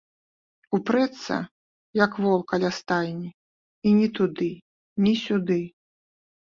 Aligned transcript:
Упрэцца, 0.77 1.37
як 2.05 2.11
вол 2.25 2.39
каля 2.53 2.73
стайні, 2.79 3.29
і 3.87 3.95
ні 4.01 4.07
туды, 4.19 4.51
ні 5.07 5.13
сюды. 5.25 5.63